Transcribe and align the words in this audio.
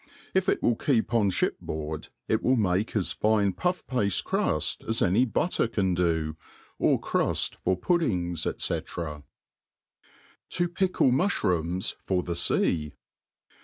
If 0.33 0.49
ic 0.49 0.63
will 0.63 0.75
keep 0.75 1.13
on 1.13 1.29
Ihip 1.29 1.57
board, 1.61 2.07
tt 2.27 2.41
will 2.41 2.55
make 2.55 2.95
as 2.95 3.11
fine 3.11 3.53
puff 3.53 3.85
pafte 3.85 4.23
cruft 4.23 4.83
as 4.89 4.99
any 4.99 5.25
butter 5.25 5.67
can 5.67 5.93
do, 5.93 6.35
or 6.79 6.99
cruft 6.99 7.57
for 7.63 7.75
nuddings, 7.77 8.39
&c« 8.39 8.81
To 10.49 10.67
pickk 10.69 11.11
Mujhropms 11.11 11.93
fir 12.03 12.23
the 12.23 12.35
Sea. 12.35 12.93